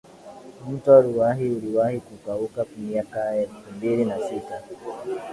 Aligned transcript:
mto 0.69 1.01
ruaha 1.01 1.39
uliwahi 1.41 1.99
kukauka 1.99 2.65
mwaka 2.77 3.35
elfu 3.35 3.71
mbili 3.77 4.05
na 4.05 4.19
sita 4.29 4.61